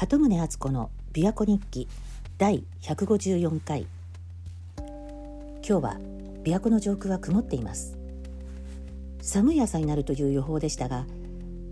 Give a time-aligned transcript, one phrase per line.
[0.00, 1.88] 鳩宗敦子の琵琶湖日記
[2.38, 3.88] 第154回。
[4.76, 4.84] 今
[5.60, 5.96] 日は
[6.44, 7.98] 琵琶湖の上空は曇っています。
[9.20, 11.04] 寒い朝になるという予報でしたが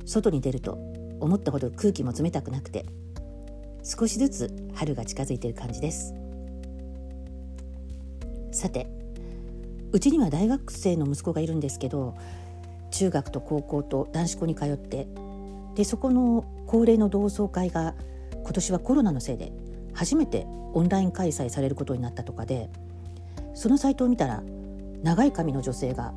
[0.07, 0.73] 外に出ると
[1.21, 2.87] 思ったほど空気も冷たくなくて
[3.85, 6.13] 少しずつ春が近づいている感じです。
[8.51, 8.89] さて
[9.93, 12.17] うちには大学生の息子がいるんですけど
[12.91, 15.07] 中学と高校と男子校に通って
[15.77, 17.95] でそこの恒例の同窓会が
[18.47, 19.51] 今年はコロナのせいで
[19.93, 22.71] 初めてオンライン開催されることになったとかで
[23.55, 24.45] そのサイトを見たら
[25.03, 26.15] 長い髪の女性が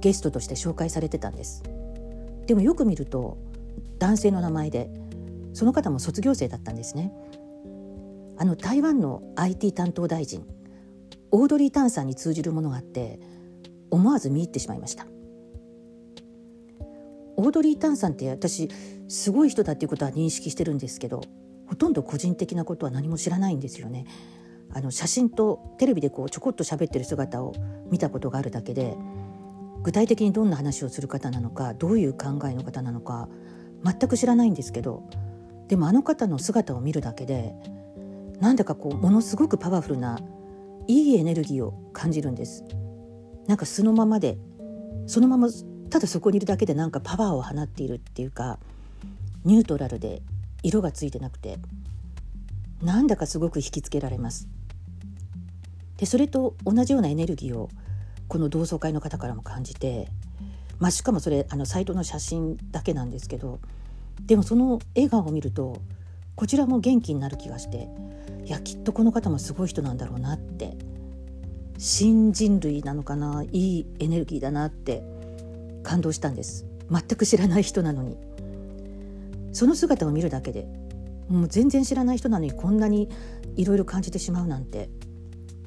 [0.00, 1.62] ゲストとして紹介されてたんです。
[2.46, 3.36] でもよく見ると
[3.98, 4.88] 男性の名前で
[5.52, 7.12] その方も卒業生だったんですね。
[8.38, 10.46] あの台湾の IT 担当大臣
[11.32, 13.20] オードリー・タンさんに通じるものがあって
[13.90, 15.06] 思わず見入ってしまいました。
[17.36, 18.70] オードリー・タンさんって私
[19.08, 21.20] すごい人だっていうことは認識してるんですけど
[21.68, 24.06] ほとんど個人的なことは何も知らないんですよね。
[24.72, 27.54] あの写真とテレビでこうちょこっと喋ってる姿を
[27.90, 28.96] 見たことがあるだけで
[29.82, 33.28] 具体的にどんな話をする方なのかどういう考えの方なのか
[33.82, 35.08] 全く知らないんですけど
[35.68, 37.54] でもあの方の姿を見るだけで
[38.40, 40.18] なんだかこうものすごくパワフルな
[40.86, 42.64] いいエネルギーを感じるんです。
[43.46, 44.38] なんか素のままで
[45.06, 45.48] そのまま
[45.90, 48.58] ただそこにいるだけでなんかパワーを放っているっていうか
[49.44, 50.22] ニュートラルで
[50.62, 51.58] 色がついてなくて
[52.82, 54.48] なんだかすごく引きつけられます。
[55.96, 57.70] でそれと同じようなエネルギーを
[58.28, 60.08] この同窓会の方からも感じて、
[60.78, 63.58] まあ、しかもそれあのサイトの写真だけなんですけど
[64.24, 65.82] でもその笑顔を見ると
[66.36, 67.88] こちらも元気になる気がして
[68.44, 70.76] いやきっとこの方もすごい人なんだろうなって
[71.78, 75.02] 新人類なのかないいエネルギーだなって
[75.82, 76.66] 感動したんです。
[76.90, 78.27] 全く知らない人なのに。
[79.58, 80.68] その姿を見るだけで
[81.28, 83.08] もう全然知らない人なのにこんなに
[83.56, 84.88] いろいろ感じてしまうなんて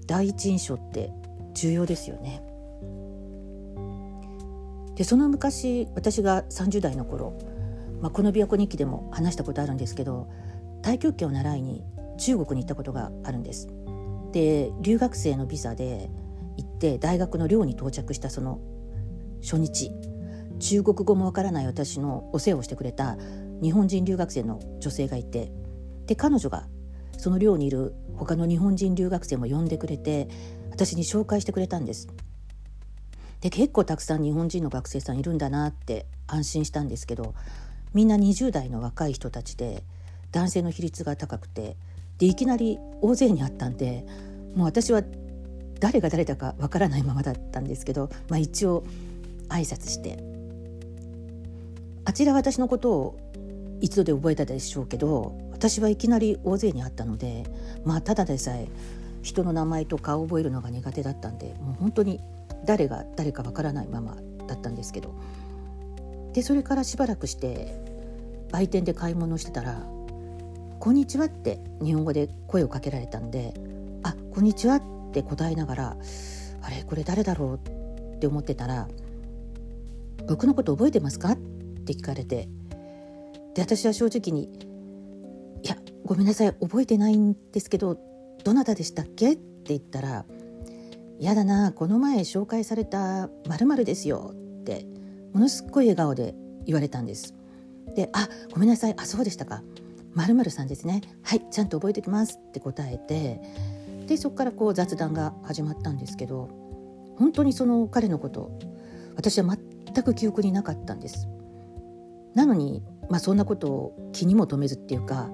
[0.07, 1.11] 第一印象って
[1.53, 2.41] 重要ですよね。
[4.95, 7.37] でその昔私が30代の頃、
[7.99, 10.29] まあ、この琵琶湖日記でも話したことあるんですけど
[10.81, 11.83] 太極拳を習いに
[12.17, 13.67] 中国に行ったことがあるんです。
[14.31, 16.09] で留学生のビザで
[16.55, 18.61] 行って大学の寮に到着したその
[19.41, 19.91] 初日
[20.59, 23.17] 中国語もわからない私のお世話をしてくれた
[23.61, 25.51] 日本人留学生の女性がいて
[26.07, 26.67] で彼女が
[27.17, 30.27] その寮にいる他の日本人留学生も呼んでくれて
[30.71, 32.07] 私に紹介してくれたんです。
[33.41, 37.33] で結構たくさん日本人の学生さんいるんだなって安心したんですけど
[37.93, 39.83] みんな20代の若い人たちで
[40.31, 41.75] 男性の比率が高くて
[42.19, 44.05] でいきなり大勢に会ったんで
[44.55, 45.01] もう私は
[45.79, 48.83] 誰が誰だかわからないままだったんですけど、まあ、一応
[49.49, 50.23] 挨拶して
[52.05, 53.30] あちら私のことを
[53.81, 57.43] 一度で覚えたでしょうけど私はいきなり大勢に会ったので
[57.83, 58.67] まあただでさえ
[59.21, 62.19] 人の名前と顔を覚えるのが苦手だったんでもう本当に
[62.65, 65.13] 誰が誰かわからないままだったんですけど
[66.33, 67.75] でそれからしばらくして
[68.51, 69.83] 売店で買い物してたら
[70.79, 73.53] 「こんにちは」って日本語で声をかけられたんで
[74.03, 74.81] 「あこんにちは」っ
[75.11, 75.97] て答えながら
[76.61, 77.55] 「あれこれ誰だろう?」
[78.15, 78.87] って思ってたら
[80.27, 82.47] 「僕のこと覚えてますか?」って聞かれて
[83.53, 84.49] で私は正直に
[85.63, 87.97] 「いやごめんなさい覚えてないんですけど
[88.43, 90.25] どなたでしたっけ?」って言ったら
[91.19, 94.85] 「やだなこの前紹介された〇〇ですよ」って
[95.33, 96.35] ものすごい笑顔で
[96.65, 97.33] 言われたんです。
[97.95, 99.63] で「あごめんなさいあそうでしたか
[100.13, 103.41] 〇〇さんですねはいちゃんと覚えてきます」って答えて
[104.07, 106.49] でそこからこう雑談が始まったんですけど
[107.17, 108.51] 本当にその彼のこと
[109.15, 109.57] 私は
[109.93, 111.27] 全く記憶になかったんです。
[112.33, 115.29] なのに、まあ、そんなことを気にも留めずっていうか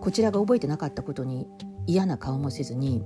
[0.00, 1.48] こちらが覚えてなかったことに
[1.84, 3.04] 嫌な顔もせずに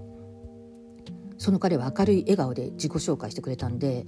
[1.38, 4.04] その彼は明るい笑顔で自己紹介してくれたんで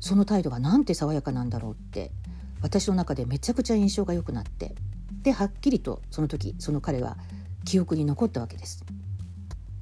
[0.00, 2.10] その態度がなんて爽やかなんだろうって
[2.62, 4.74] 私の中でめちゃくちゃ印象が良くなって
[5.22, 7.16] ではっきりとその時その彼は
[7.64, 8.84] 記憶に残ったわけです。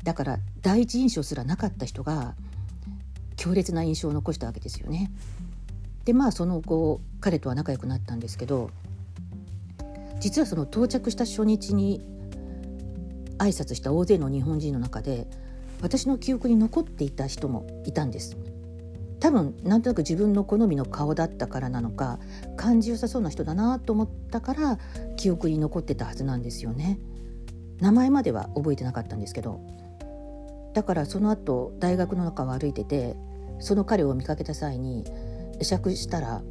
[0.05, 2.35] だから第一印象すらなかった人が
[3.37, 5.11] 強烈な印象を残したわけですよね。
[6.05, 8.71] でまあその後彼とは仲良くなったんですけど
[10.21, 12.03] 実はその到着した初日に
[13.39, 15.27] 挨拶した大勢の日本人の中で
[15.83, 18.37] 私の記憶に残っていた人もいたんです。
[19.21, 22.19] 多分なんとなく自分の好みの顔だったからなのか
[22.57, 24.79] 感じよさそうな人だなと思ったから
[25.17, 26.99] 記憶に残ってたはずなんですよね。
[27.81, 29.61] 名前までは覚えてなかったんですけど。
[30.75, 33.17] だからその後大学の中を歩いてて
[33.61, 35.05] その彼を見かけた際に
[35.59, 36.43] 会釈したら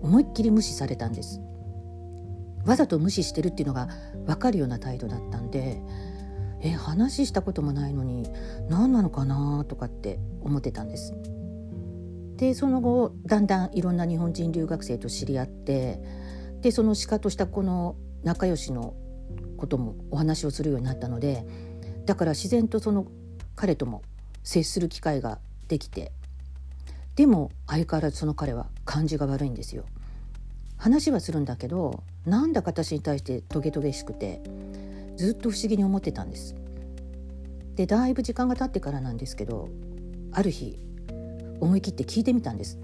[0.00, 1.40] 思いっきり無視されたんです。
[2.64, 3.88] わざと無視してるっていうのが
[4.26, 5.82] 分かるような態度だったんで
[6.60, 8.26] え話したこともないのに
[8.68, 11.14] 何なのかなとかって思ってたんです。
[12.36, 16.00] でその後だんだんいろんな日本人留学生と知り合って
[16.62, 18.94] でその鹿としたこの仲良しの
[19.56, 21.46] こともお話をするようになったので
[22.06, 23.06] だから自然とその
[23.54, 24.02] 彼とも
[24.42, 25.38] 接する機会が
[25.68, 26.12] できて
[27.14, 29.84] でも相変わらずその彼は感じが悪いんですよ。
[30.84, 34.42] 話はするんだけどなんだか私に対してトゲトゲしくて
[35.16, 36.54] ずっと不思議に思ってたんです。
[37.74, 39.70] でだいぶ時間が経ってからなんですけど
[40.30, 40.78] ある日
[41.58, 42.78] 思い切って聞いてみたんです。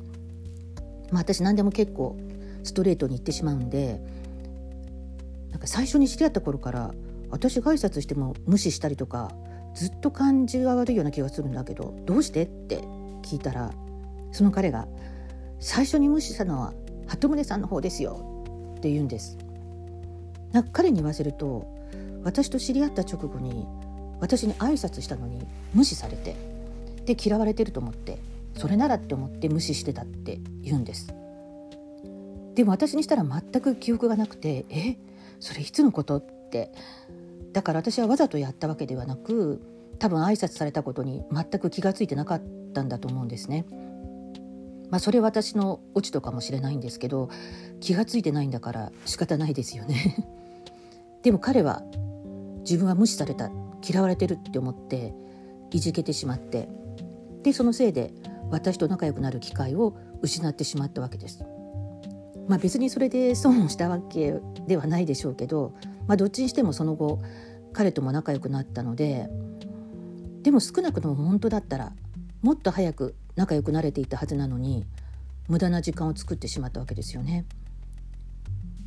[1.10, 2.16] まあ、私何でも結構
[2.62, 4.00] ストレートに言ってしまうんで
[5.50, 6.94] なんか最初に知り合った頃から
[7.28, 9.30] 私が挨拶しても無視したりとか
[9.74, 12.44] ずっと感じが悪いような気がするんだけどどうして？
[12.44, 12.78] って
[13.20, 13.70] 聞いたら
[14.32, 14.88] その彼が
[15.58, 16.72] 最初に無視したのは
[17.10, 18.74] 鳩宗さんの方ですよ。
[18.78, 19.36] って言うんです。
[20.52, 21.66] なんか彼に言わせると
[22.22, 23.66] 私と知り合った直後に
[24.20, 26.36] 私に挨拶したのに無視されて
[27.06, 28.18] で嫌われてると思って
[28.54, 31.12] それならって思って無視してたって言うんです。
[32.54, 34.96] でも私にしたら全く記憶がなくてえ？
[35.40, 36.18] それいつのこと？
[36.18, 36.72] って。
[37.52, 39.60] だから私はわざとやったわけではなく
[39.98, 42.42] 多分挨拶されたことに全く気が付いてなかっ
[42.72, 43.66] たんだと思うんですね。
[44.90, 47.30] まあ、それ私のオチとかもしれないんですけど
[47.80, 50.26] 気が付いてないんだから仕方ないですよね
[51.22, 51.82] でも彼は
[52.60, 53.50] 自分は無視された
[53.88, 55.14] 嫌われてるって思って
[55.70, 56.68] いじけてしまって
[57.42, 58.12] でそのせいで
[58.50, 61.44] 私と仲良くなる機会を失ってしまったわけです。
[62.48, 65.72] まあ、別にそれで損をしたわけではないでしょうけど、
[66.08, 67.20] まあ、どっちにしてもその後
[67.72, 69.30] 彼とも仲良くなったので
[70.42, 71.92] でも少なくとも本当だったら
[72.42, 74.84] もっと早く仲良くなれていたはずなのに
[75.48, 77.46] 無駄な時間を作ってしまったわけですよね。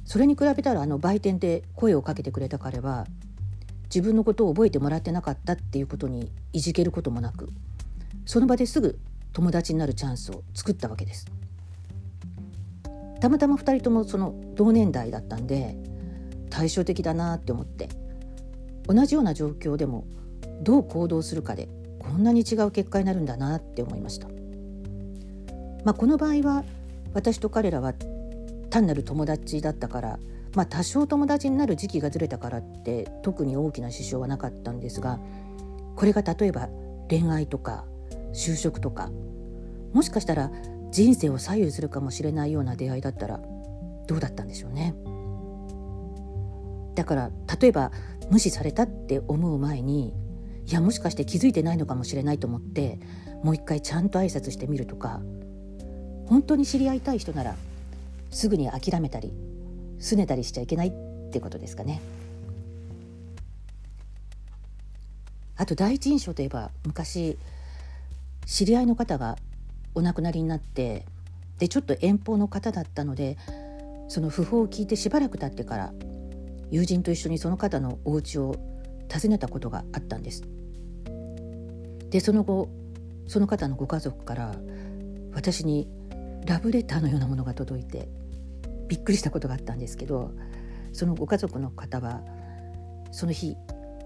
[0.06, 3.08] それに比べたらあの売店で声をかけてくれた彼は
[3.86, 7.50] 自分のことを覚えてもらってなかったっていうことにいじけることもなく
[8.26, 9.00] その場ですぐ
[9.32, 11.26] 友達になるチャンスを作ったわけです。
[13.20, 15.76] たまたま2人ともその同年代だったんで
[16.52, 17.90] 対照的だなって思って
[18.86, 20.06] 同じような状況でも
[20.62, 24.33] どう行動するかでこんなに違う結果になるんだなって思いました。
[25.84, 26.64] まあ、この場合は
[27.14, 27.94] 私と彼らは
[28.70, 30.20] 単なる友達だったから、
[30.56, 35.20] まあ、多少友達になる時期がずれたからって特に大きな支障はなかったんですが
[35.96, 36.70] これが例えば
[37.10, 37.86] 恋愛とか
[38.34, 39.12] 就職とか
[39.94, 40.52] もしかしたら
[40.92, 43.40] 人生を左右するかもしれないような出会いだったら
[44.08, 44.96] どうだったんでしょうね。
[46.96, 47.92] だから例えば
[48.30, 50.14] 無視されたって思う前に
[50.66, 53.00] いやもしかして気づいてないのかもしれないと思って
[53.44, 55.22] もう一回ちゃんと挨拶してみるとか
[56.34, 57.56] 本当に知り合いたい人なら
[58.32, 59.32] すぐに諦めたり
[60.00, 60.92] 拗ねたりしちゃいけないっ
[61.32, 62.02] てことですかね。
[65.56, 67.38] あと第一印象といえば昔
[68.48, 69.38] 知り合いの方が
[69.94, 71.06] お亡くなりになって
[71.60, 73.38] でちょっと遠方の方だったので
[74.08, 75.94] その訃報を聞いてしばらく経ってから
[76.72, 78.56] 友人と一緒にその方のお家を
[79.08, 80.42] 訪ねたことがあったんです。
[82.10, 82.70] でその後
[83.28, 84.56] その方のご家族から
[85.36, 85.88] 私に
[86.46, 88.08] ラブレターのようなものが届いて
[88.88, 90.32] びっくりしたことがあったんですけど
[90.92, 92.22] そのご家族の方は
[93.12, 93.56] その日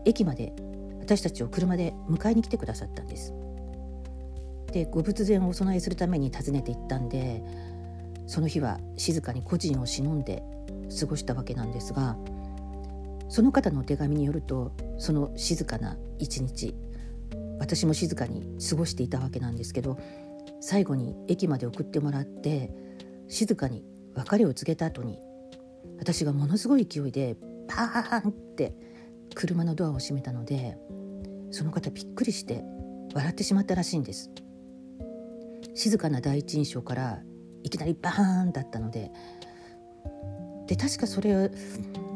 [0.06, 0.54] 駅まで
[1.00, 3.34] 私たちを車で迎えに来てくださったんです。
[4.72, 7.42] でご仏前をお供えするために訪ねて行ったんで
[8.28, 10.44] その日は静かに故人を忍んで
[11.00, 12.18] 過ごしたわけなんですが
[13.30, 16.76] その方のお手紙によるとその静かな一日
[17.60, 19.98] 私も静かに過ごしていたわけなんですけど
[20.60, 22.72] 最後に駅まで送ってもらって
[23.28, 23.84] 静かに
[24.16, 25.20] 別れを告げた後に
[26.00, 27.36] 私がものすごい勢いで
[27.68, 28.74] パーンって
[29.36, 30.78] 車のドアを閉めたので
[31.52, 32.64] その方びっくりして
[33.14, 34.30] 笑ってしまったらしいんです。
[35.74, 37.22] 静かな第一印象から
[37.64, 39.12] いきなりバーンだったので
[40.66, 41.52] で確かそれ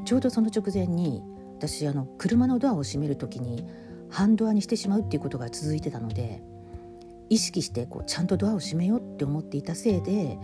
[0.05, 1.21] ちょうどその直前に
[1.55, 3.65] 私あの車のドアを閉める時に
[4.09, 6.41] 半ドアにしてしまうっていうことが続いてたので
[7.31, 10.37] 意識してこうちゃんとドアを閉めようって思っていたせいで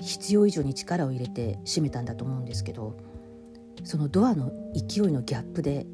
[0.00, 2.96] 必要以上に力を入れて閉めたんだと思うんですけど
[3.82, 5.86] そのドアの勢いのギャップで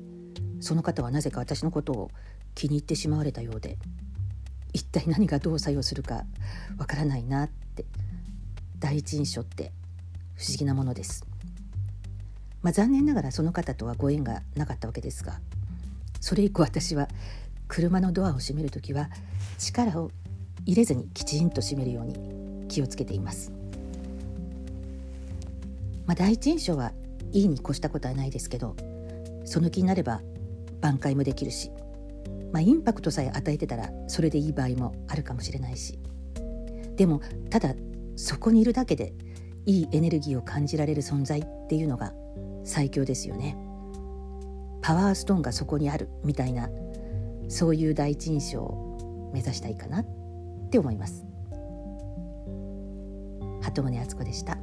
[0.60, 2.10] その方はなぜか私のことを
[2.54, 3.78] 気に入ってしまわれたようで
[4.74, 6.24] 一体何がどう作用するか
[6.76, 7.86] わからないなって
[8.78, 9.72] 第一印象って
[10.34, 11.26] 不思議なものです。
[12.62, 15.40] まあ、残念ながらその方とはご縁がなかったわけですが
[16.20, 17.08] それ以降私は
[17.70, 19.08] 車のドアを閉める時は
[19.56, 20.10] 力を
[20.66, 23.52] 入れずにきちんと閉めるように気をつけています。
[26.04, 26.92] まあ、第一印象は
[27.30, 28.74] いいに越したことはないですけど
[29.44, 30.20] その気になれば
[30.80, 31.70] 挽回もできるし、
[32.52, 35.96] まあ、インパクトさえ与えてたらそれでいい場合もあるかもしれないし
[36.96, 37.74] でもただ
[38.16, 39.12] そこにいるだけで
[39.66, 42.12] いいエネルギーを感じられる存在っていうのが
[42.64, 43.56] 最強ですよね。
[44.82, 46.68] パワーストーンがそこにあるみたいな
[47.50, 50.04] そういう第一印象を目指したいかなっ
[50.70, 51.26] て思います。
[53.60, 54.56] 鳩宗敦子でした。